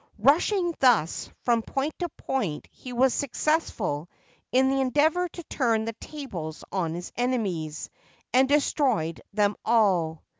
[0.17, 4.09] Rushing thus from point to point, he was successful
[4.51, 7.91] in the endeavour to turn the tables on his enemies,
[8.33, 10.23] and destroyed them all.